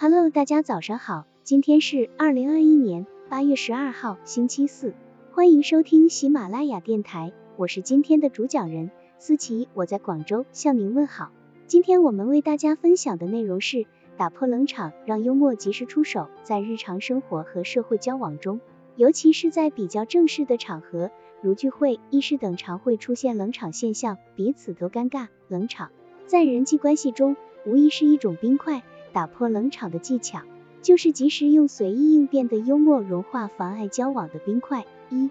[0.00, 4.94] Hello，大家早上好，今天是二零二一年八月十二号，星期四，
[5.32, 11.32] 欢迎收听喜马拉雅电台，我是今天的主讲人思琪，我在广州向您问好。
[11.66, 18.60] 今天我们为大家分享的内容是打破冷场，让幽默及时出手，在日常生活和社会交往中，
[18.94, 21.10] 尤其是在比较正式的场合，
[21.42, 25.26] 如聚会、议事等，常会出现冷场现象，彼此都尴尬。
[25.48, 25.90] 冷场
[26.24, 28.84] 在人际关系中无疑是一种冰块。
[29.12, 30.42] 打破冷场的技巧，
[30.82, 34.84] 就是及时用随意应变的幽默融化妨碍交往的冰块。
[35.10, 35.30] 一、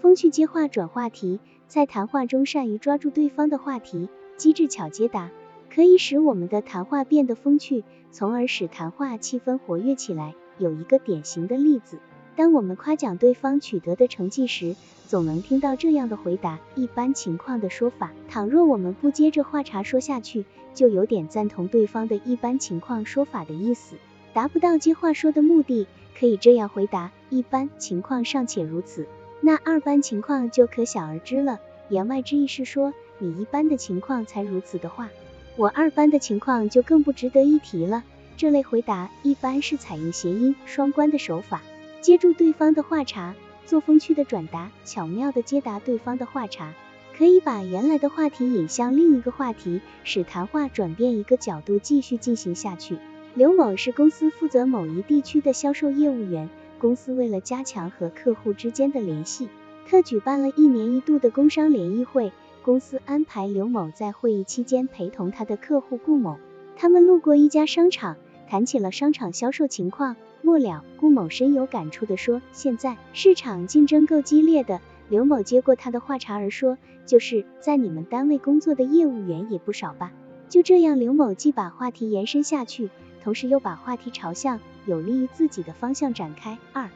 [0.00, 5.30] 风趣接话转话题，在谈话中善于抓住对方的话题，机智巧接答，
[5.72, 10.34] 可以使我们的谈话变得风趣，从而使谈话气氛活跃起来。
[10.58, 11.98] 有一个典型的例子，
[12.34, 14.74] 当我们夸奖对方取得的成绩时，
[15.06, 18.10] 总能听到这样的回答：一般情况的说法。
[18.28, 23.96] 倘若我们不接着话茬说下去，就有点赞同对方的一般情况说法的意思，
[24.32, 25.86] 达不到接话说的目的。
[26.18, 29.06] 可以这样回答：一般情况尚且如此，
[29.40, 31.58] 那二般情况就可想而知了。
[31.88, 35.10] 言外之意是说，你一般的情况才如此的话，
[35.56, 38.04] 我二般的情况就更不值得一提了。
[38.38, 41.60] 这类回答一般是采用谐音双关的手法，
[42.02, 43.34] 接住对方的话茬。
[43.64, 46.72] 做风趣的转达，巧妙的接答对方的话茬，
[47.16, 52.98] 可以把原来的话题引向另一个话题，使谈话转变一个角度继续进行下去。
[53.34, 59.48] 刘某是公司负责某一地区的销售业务员，公司为了加强和客户之间的联系，
[59.88, 62.32] 特举办了一年一度的工商联谊会。
[62.62, 66.36] 公司安排刘某在会议期间陪同他的客户顾某，
[66.76, 68.16] 他们路过一家商场，
[68.52, 70.14] 谈起了商场销售情况。
[70.42, 80.12] 末了，顾某深有感触地说：“现在市场竞争够激烈的。”刘某接过他的话茬儿说：“就是在你们单位工作的业务员也不少吧？”
[80.50, 82.90] 就这样，刘某既把话题延伸下去，
[83.24, 86.58] 同时又把话题朝向有利于自己的方向展开。
[86.74, 86.90] 二、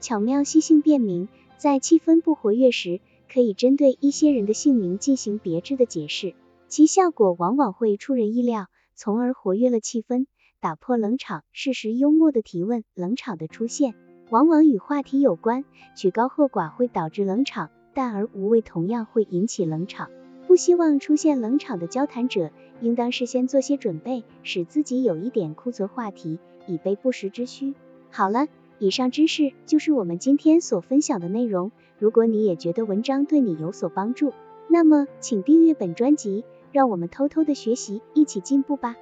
[0.00, 3.00] 巧妙细性辨明，在气氛不活跃时，
[3.32, 6.34] 可以针对一些人的姓名进行别致的解释，
[6.66, 8.66] 其效果往往会出人意料，
[8.96, 10.26] 从而活跃了气氛。
[10.60, 12.84] 打破冷场，适时幽默的提问。
[12.94, 13.94] 冷场的出现，
[14.30, 20.10] 往往与话题有关，曲高和寡会导致冷场，淡而无味同样会引起冷场。
[20.46, 22.50] 不希望出现冷场的交谈者，
[22.80, 27.74] 应当事先做些准备，使自己有一点库存话题，以备不时之需。
[28.10, 28.46] 好了，
[28.78, 31.72] 以上知识就是我们今天所分享的内容。
[31.98, 34.32] 如果你也觉得文章对你有所帮助，
[34.68, 38.96] 那么请订阅本专辑，让我们偷偷的学习，一起进步吧。